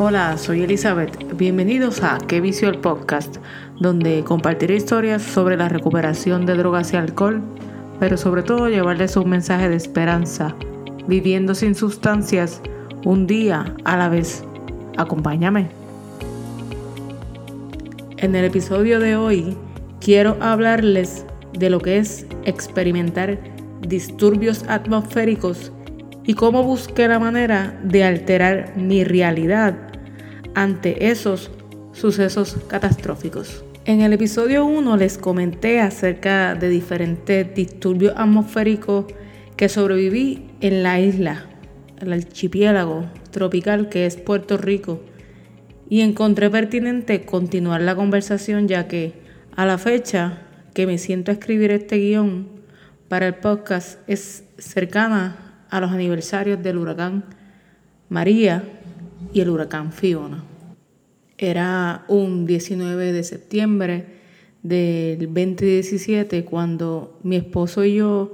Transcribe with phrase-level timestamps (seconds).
[0.00, 1.36] Hola, soy Elizabeth.
[1.36, 3.38] Bienvenidos a Qué Vicio el Podcast,
[3.80, 7.42] donde compartiré historias sobre la recuperación de drogas y alcohol,
[7.98, 10.54] pero sobre todo llevarles un mensaje de esperanza,
[11.08, 12.62] viviendo sin sustancias,
[13.04, 14.44] un día a la vez.
[14.96, 15.66] Acompáñame.
[18.18, 19.56] En el episodio de hoy
[20.00, 21.26] quiero hablarles
[21.58, 23.40] de lo que es experimentar
[23.80, 25.72] disturbios atmosféricos
[26.22, 29.87] y cómo busqué la manera de alterar mi realidad
[30.62, 31.52] ante esos
[31.92, 33.62] sucesos catastróficos.
[33.84, 39.06] En el episodio 1 les comenté acerca de diferentes disturbios atmosféricos
[39.56, 41.46] que sobreviví en la isla,
[42.00, 45.00] el archipiélago tropical que es Puerto Rico,
[45.88, 49.12] y encontré pertinente continuar la conversación ya que
[49.54, 50.42] a la fecha
[50.74, 52.48] que me siento a escribir este guion
[53.06, 57.24] para el podcast es cercana a los aniversarios del huracán
[58.08, 58.64] María
[59.32, 60.47] y el huracán Fiona.
[61.40, 64.06] Era un 19 de septiembre
[64.64, 68.32] del 2017 cuando mi esposo y yo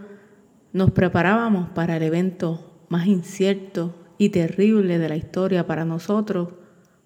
[0.73, 6.49] nos preparábamos para el evento más incierto y terrible de la historia para nosotros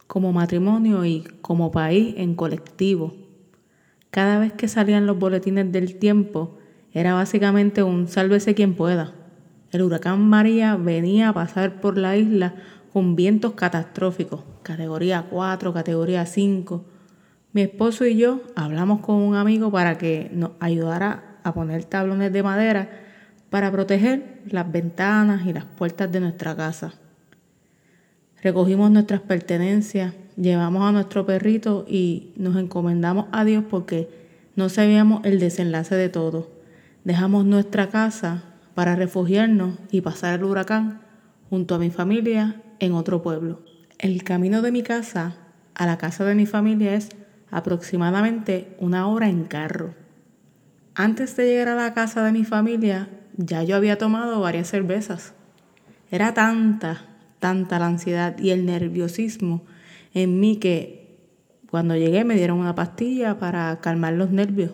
[0.06, 3.16] como matrimonio y como país en colectivo.
[4.12, 6.58] Cada vez que salían los boletines del tiempo
[6.92, 9.14] era básicamente un sálvese quien pueda.
[9.72, 12.54] El huracán María venía a pasar por la isla
[12.98, 16.84] con vientos catastróficos, categoría 4, categoría 5.
[17.52, 22.32] Mi esposo y yo hablamos con un amigo para que nos ayudara a poner tablones
[22.32, 22.91] de madera
[23.50, 26.94] para proteger las ventanas y las puertas de nuestra casa.
[28.42, 34.10] Recogimos nuestras pertenencias, llevamos a nuestro perrito y nos encomendamos a Dios porque
[34.56, 36.50] no sabíamos el desenlace de todo.
[37.04, 38.42] Dejamos nuestra casa
[38.74, 41.02] para refugiarnos y pasar el huracán
[41.48, 43.60] junto a mi familia en otro pueblo.
[43.98, 45.36] El camino de mi casa
[45.74, 47.08] a la casa de mi familia es
[47.50, 49.94] aproximadamente una hora en carro.
[50.94, 55.34] Antes de llegar a la casa de mi familia, ya yo había tomado varias cervezas.
[56.10, 57.06] Era tanta,
[57.38, 59.64] tanta la ansiedad y el nerviosismo
[60.14, 61.16] en mí que
[61.70, 64.72] cuando llegué me dieron una pastilla para calmar los nervios.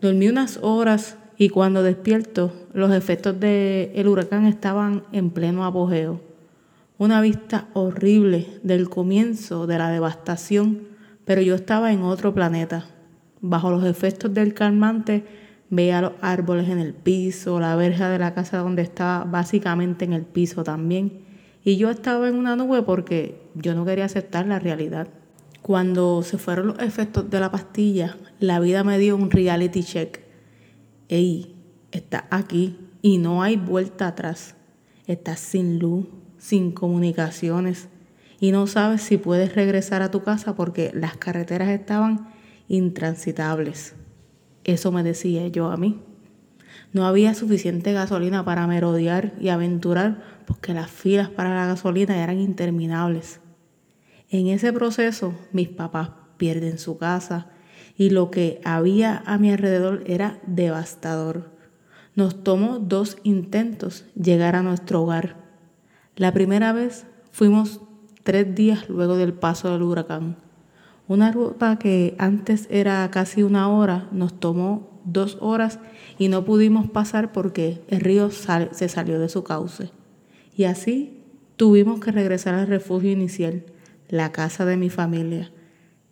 [0.00, 6.31] Dormí unas horas y cuando despierto los efectos del huracán estaban en pleno apogeo.
[7.02, 10.86] Una vista horrible del comienzo de la devastación,
[11.24, 12.86] pero yo estaba en otro planeta.
[13.40, 15.24] Bajo los efectos del calmante
[15.68, 20.12] veía los árboles en el piso, la verja de la casa donde estaba básicamente en
[20.12, 21.22] el piso también.
[21.64, 25.08] Y yo estaba en una nube porque yo no quería aceptar la realidad.
[25.60, 30.20] Cuando se fueron los efectos de la pastilla, la vida me dio un reality check
[31.08, 31.56] Ey,
[31.90, 34.54] estás aquí y no hay vuelta atrás.
[35.08, 36.06] Estás sin luz,
[36.42, 37.88] sin comunicaciones
[38.40, 42.32] y no sabes si puedes regresar a tu casa porque las carreteras estaban
[42.66, 43.94] intransitables.
[44.64, 46.00] Eso me decía yo a mí.
[46.92, 52.40] No había suficiente gasolina para merodear y aventurar porque las filas para la gasolina eran
[52.40, 53.38] interminables.
[54.28, 57.50] En ese proceso mis papás pierden su casa,
[57.96, 61.52] y lo que había a mi alrededor era devastador.
[62.16, 65.41] Nos tomó dos intentos llegar a nuestro hogar.
[66.16, 67.80] La primera vez fuimos
[68.22, 70.36] tres días luego del paso del huracán.
[71.08, 75.80] Una ruta que antes era casi una hora nos tomó dos horas
[76.18, 79.90] y no pudimos pasar porque el río se salió de su cauce.
[80.54, 81.22] Y así
[81.56, 83.64] tuvimos que regresar al refugio inicial,
[84.08, 85.50] la casa de mi familia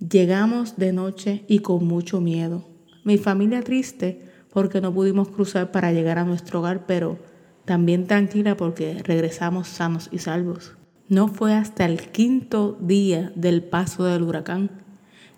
[0.01, 2.67] Llegamos de noche y con mucho miedo.
[3.05, 7.19] Mi familia triste porque no pudimos cruzar para llegar a nuestro hogar, pero
[7.65, 10.77] también tranquila porque regresamos sanos y salvos.
[11.09, 14.71] No fue hasta el quinto día del paso del huracán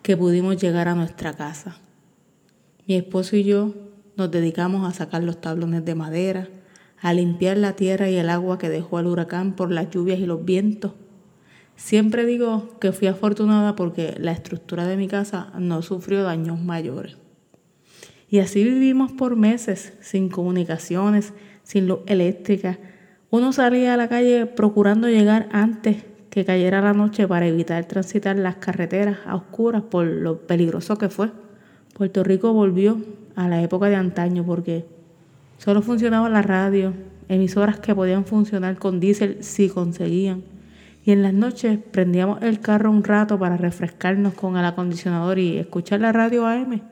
[0.02, 1.78] que pudimos llegar a nuestra casa.
[2.86, 3.74] Mi esposo y yo
[4.16, 6.48] nos dedicamos a sacar los tablones de madera,
[7.00, 10.26] a limpiar la tierra y el agua que dejó el huracán por las lluvias y
[10.26, 10.92] los vientos
[11.76, 17.16] Siempre digo que fui afortunada porque la estructura de mi casa no sufrió daños mayores.
[18.28, 21.32] Y así vivimos por meses, sin comunicaciones,
[21.72, 22.78] sin luz eléctrica.
[23.30, 28.36] Uno salía a la calle procurando llegar antes que cayera la noche para evitar transitar
[28.36, 31.30] las carreteras a oscuras por lo peligroso que fue.
[31.94, 33.00] Puerto Rico volvió
[33.36, 34.84] a la época de antaño porque
[35.56, 36.92] solo funcionaba la radio,
[37.28, 40.42] emisoras que podían funcionar con diésel si conseguían
[41.04, 45.56] y en las noches prendíamos el carro un rato para refrescarnos con el acondicionador y
[45.56, 46.82] escuchar la radio AM.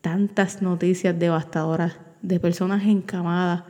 [0.00, 3.64] Tantas noticias devastadoras de personas encamadas,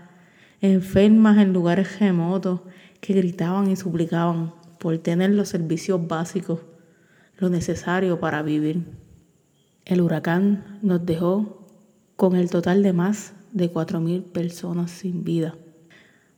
[0.60, 2.60] enfermas en lugares remotos,
[3.00, 6.60] que gritaban y suplicaban por tener los servicios básicos,
[7.38, 8.84] lo necesario para vivir.
[9.84, 11.66] El huracán nos dejó
[12.16, 15.54] con el total de más de 4.000 personas sin vida.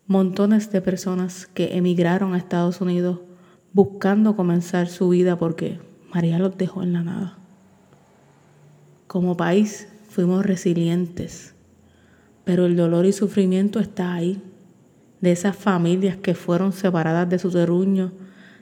[0.06, 3.20] Montones de personas que emigraron a Estados Unidos
[3.72, 5.80] buscando comenzar su vida porque
[6.12, 7.38] María los dejó en la nada.
[9.06, 11.54] Como país fuimos resilientes,
[12.48, 14.40] pero el dolor y sufrimiento está ahí,
[15.20, 18.10] de esas familias que fueron separadas de su terruño,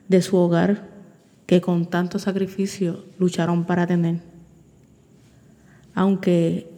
[0.08, 0.88] de su hogar,
[1.46, 4.22] que con tanto sacrificio lucharon para tener.
[5.94, 6.68] Aunque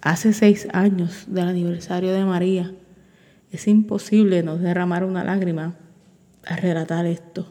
[0.00, 2.72] hace seis años del aniversario de María,
[3.52, 5.74] es imposible no derramar una lágrima
[6.46, 7.46] al relatar esto.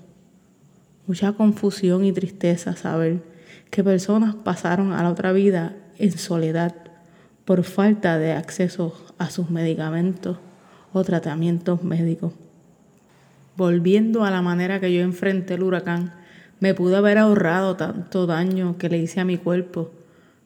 [1.06, 3.22] Mucha confusión y tristeza saber
[3.70, 6.83] que personas pasaron a la otra vida en soledad
[7.46, 10.38] por falta de acceso a sus medicamentos
[10.94, 12.34] o tratamientos médicos.
[13.56, 16.14] Volviendo a la manera que yo enfrenté el huracán,
[16.60, 19.92] me pude haber ahorrado tanto daño que le hice a mi cuerpo.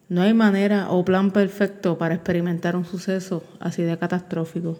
[0.09, 4.79] No hay manera o plan perfecto para experimentar un suceso así de catastrófico.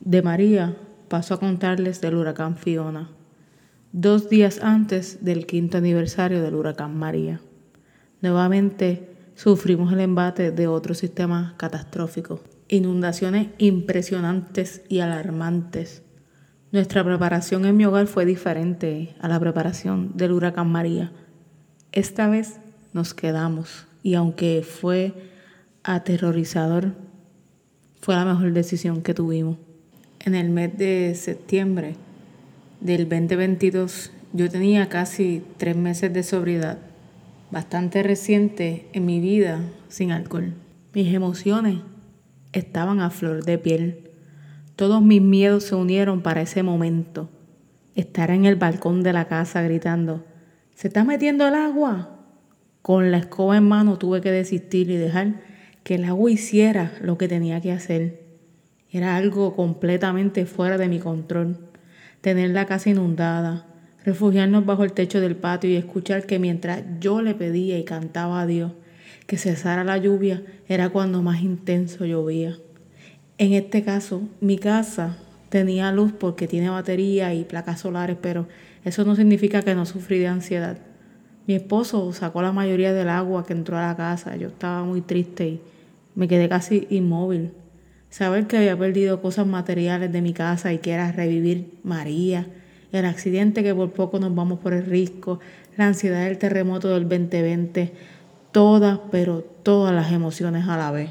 [0.00, 0.76] De María
[1.08, 3.10] paso a contarles del huracán Fiona,
[3.92, 7.40] dos días antes del quinto aniversario del huracán María.
[8.20, 16.02] Nuevamente sufrimos el embate de otro sistema catastrófico, inundaciones impresionantes y alarmantes.
[16.70, 21.12] Nuestra preparación en mi hogar fue diferente a la preparación del huracán María.
[21.92, 22.60] Esta vez
[22.92, 25.12] nos quedamos y aunque fue
[25.82, 26.94] aterrorizador,
[28.00, 29.58] fue la mejor decisión que tuvimos.
[30.20, 31.96] En el mes de septiembre
[32.80, 36.78] del 2022 yo tenía casi tres meses de sobriedad
[37.52, 40.54] bastante reciente en mi vida sin alcohol.
[40.94, 41.80] Mis emociones
[42.52, 44.10] estaban a flor de piel.
[44.74, 47.28] Todos mis miedos se unieron para ese momento.
[47.94, 50.24] Estar en el balcón de la casa gritando,
[50.74, 52.20] ¿se está metiendo el agua?
[52.80, 55.42] Con la escoba en mano tuve que desistir y dejar
[55.84, 58.22] que el agua hiciera lo que tenía que hacer.
[58.90, 61.58] Era algo completamente fuera de mi control.
[62.22, 63.66] Tener la casa inundada,
[64.04, 68.40] refugiarnos bajo el techo del patio y escuchar que mientras yo le pedía y cantaba
[68.40, 68.72] a Dios
[69.26, 72.56] que cesara la lluvia, era cuando más intenso llovía.
[73.38, 75.16] En este caso, mi casa
[75.48, 78.46] tenía luz porque tiene batería y placas solares, pero
[78.84, 80.78] eso no significa que no sufrí de ansiedad.
[81.46, 84.36] Mi esposo sacó la mayoría del agua que entró a la casa.
[84.36, 85.60] Yo estaba muy triste y
[86.14, 87.52] me quedé casi inmóvil.
[88.10, 92.46] Saber que había perdido cosas materiales de mi casa y que era revivir María,
[92.92, 95.40] el accidente que por poco nos vamos por el risco,
[95.76, 97.92] la ansiedad del terremoto del 2020,
[98.52, 101.10] todas, pero todas las emociones a la vez.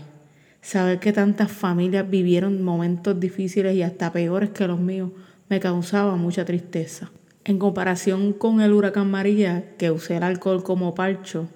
[0.61, 5.09] Saber que tantas familias vivieron momentos difíciles y hasta peores que los míos
[5.49, 7.11] me causaba mucha tristeza.
[7.43, 11.47] En comparación con el huracán María, que usé el alcohol como parcho,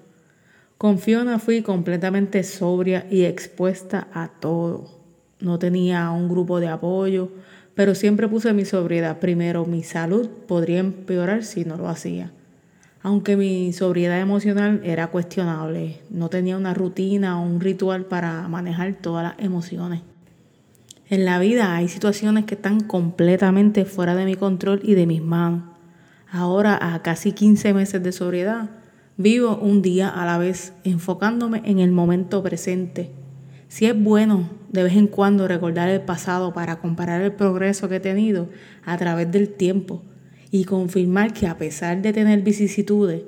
[0.76, 4.90] con Fiona fui completamente sobria y expuesta a todo.
[5.40, 7.30] No tenía un grupo de apoyo,
[7.76, 9.66] pero siempre puse mi sobriedad primero.
[9.66, 12.32] Mi salud podría empeorar si no lo hacía.
[13.02, 18.94] Aunque mi sobriedad emocional era cuestionable, no tenía una rutina o un ritual para manejar
[18.94, 20.00] todas las emociones.
[21.08, 25.22] En la vida hay situaciones que están completamente fuera de mi control y de mis
[25.22, 25.62] manos.
[26.32, 28.70] Ahora, a casi 15 meses de sobriedad,
[29.18, 33.10] vivo un día a la vez, enfocándome en el momento presente
[33.68, 37.96] si es bueno de vez en cuando recordar el pasado para comparar el progreso que
[37.96, 38.48] he tenido
[38.84, 40.02] a través del tiempo
[40.50, 43.24] y confirmar que a pesar de tener vicisitudes,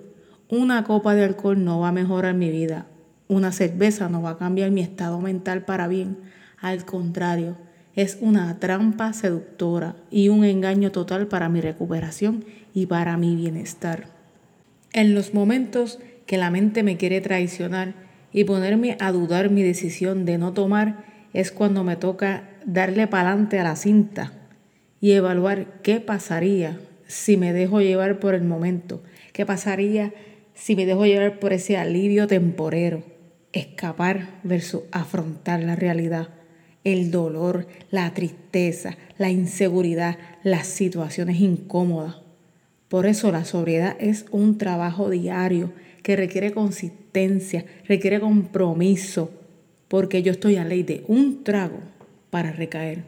[0.49, 2.87] una copa de alcohol no va a mejorar mi vida,
[3.27, 6.19] una cerveza no va a cambiar mi estado mental para bien,
[6.61, 7.57] al contrario,
[7.95, 14.07] es una trampa seductora y un engaño total para mi recuperación y para mi bienestar.
[14.93, 20.25] En los momentos que la mente me quiere traicionar, y ponerme a dudar mi decisión
[20.25, 24.33] de no tomar es cuando me toca darle pa'lante a la cinta
[25.01, 30.13] y evaluar qué pasaría si me dejo llevar por el momento, qué pasaría
[30.55, 33.03] si me dejo llevar por ese alivio temporero,
[33.53, 36.29] escapar versus afrontar la realidad,
[36.85, 42.17] el dolor, la tristeza, la inseguridad, las situaciones incómodas.
[42.89, 49.31] Por eso la sobriedad es un trabajo diario que requiere consistencia, requiere compromiso,
[49.89, 51.81] porque yo estoy a ley de un trago
[52.31, 53.05] para recaer.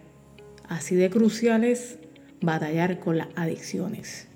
[0.69, 1.99] Así de crucial es
[2.41, 4.29] batallar con las adicciones.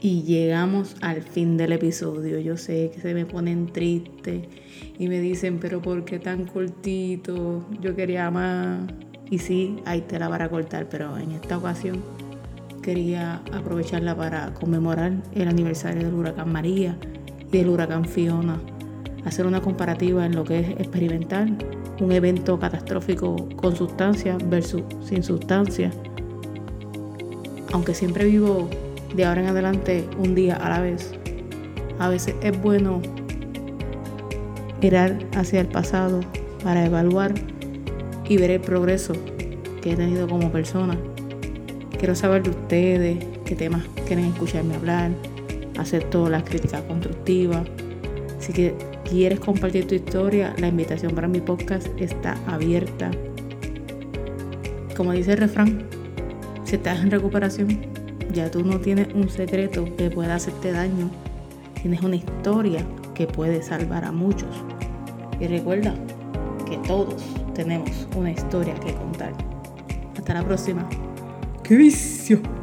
[0.00, 2.38] Y llegamos al fin del episodio.
[2.38, 4.46] Yo sé que se me ponen tristes
[4.96, 7.68] y me dicen, pero ¿por qué tan cortito?
[7.80, 8.88] Yo quería más.
[9.28, 12.02] Y sí, hay tela para cortar, pero en esta ocasión
[12.82, 16.96] quería aprovecharla para conmemorar el aniversario del huracán María
[17.52, 18.60] y del huracán Fiona,
[19.24, 21.48] hacer una comparativa en lo que es experimentar
[22.00, 25.90] un evento catastrófico con sustancia versus sin sustancia.
[27.72, 28.68] Aunque siempre vivo
[29.14, 31.12] de ahora en adelante un día a la vez,
[31.98, 33.02] a veces es bueno
[34.80, 36.20] mirar hacia el pasado
[36.62, 37.34] para evaluar
[38.28, 39.14] y ver el progreso
[39.82, 40.96] que he tenido como persona.
[41.98, 45.10] Quiero saber de ustedes, qué temas quieren escucharme hablar,
[45.78, 47.66] acepto las críticas constructivas.
[48.38, 48.74] Así que
[49.08, 53.10] quieres compartir tu historia, la invitación para mi podcast está abierta.
[54.96, 55.86] Como dice el refrán,
[56.64, 57.80] si estás en recuperación,
[58.32, 61.10] ya tú no tienes un secreto que pueda hacerte daño.
[61.80, 62.84] Tienes una historia
[63.14, 64.50] que puede salvar a muchos.
[65.40, 65.94] Y recuerda
[66.68, 67.22] que todos
[67.54, 69.32] tenemos una historia que contar.
[70.16, 70.86] Hasta la próxima.
[71.62, 72.57] ¡Qué vicio!